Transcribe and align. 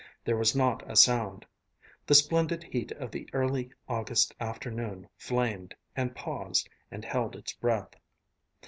There 0.25 0.35
was 0.35 0.55
not 0.55 0.81
a 0.89 0.95
sound. 0.95 1.45
The 2.07 2.15
splendid 2.15 2.63
heat 2.63 2.91
of 2.93 3.11
the 3.11 3.29
early 3.33 3.71
August 3.87 4.33
afternoon 4.39 5.07
flamed, 5.15 5.75
and 5.95 6.15
paused, 6.15 6.67
and 6.89 7.05
held 7.05 7.35
its 7.35 7.53
breath. 7.53 7.93